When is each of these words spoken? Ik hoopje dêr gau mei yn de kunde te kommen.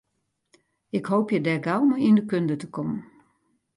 Ik 0.97 1.05
hoopje 1.11 1.37
dêr 1.45 1.59
gau 1.65 1.81
mei 1.89 2.03
yn 2.09 2.17
de 2.17 2.23
kunde 2.29 2.55
te 2.59 2.67
kommen. 2.75 3.01